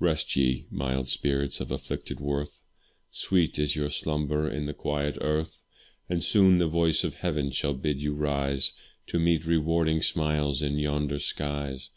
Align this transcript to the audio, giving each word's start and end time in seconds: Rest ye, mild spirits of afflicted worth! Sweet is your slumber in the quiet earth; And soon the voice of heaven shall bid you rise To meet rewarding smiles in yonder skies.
Rest 0.00 0.36
ye, 0.36 0.66
mild 0.70 1.08
spirits 1.08 1.58
of 1.58 1.70
afflicted 1.70 2.20
worth! 2.20 2.60
Sweet 3.10 3.58
is 3.58 3.74
your 3.74 3.88
slumber 3.88 4.46
in 4.46 4.66
the 4.66 4.74
quiet 4.74 5.16
earth; 5.22 5.62
And 6.10 6.22
soon 6.22 6.58
the 6.58 6.66
voice 6.68 7.04
of 7.04 7.14
heaven 7.14 7.50
shall 7.50 7.72
bid 7.72 8.02
you 8.02 8.12
rise 8.12 8.74
To 9.06 9.18
meet 9.18 9.46
rewarding 9.46 10.02
smiles 10.02 10.60
in 10.60 10.78
yonder 10.78 11.18
skies. 11.18 11.88